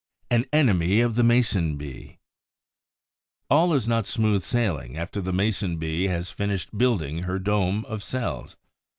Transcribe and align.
AN 0.31 0.47
ENEMY 0.51 0.99
OF 1.01 1.13
THE 1.13 1.23
MASON 1.23 1.77
BEE 1.77 2.17
All 3.51 3.71
is 3.75 3.87
not 3.87 4.07
smooth 4.07 4.41
sailing 4.41 4.97
after 4.97 5.21
the 5.21 5.31
Mason 5.31 5.77
bee 5.77 6.07
has 6.07 6.31
finished 6.31 6.75
building 6.75 7.19
her 7.21 7.37
dome 7.37 7.85
of 7.85 8.01
cells. 8.01 8.55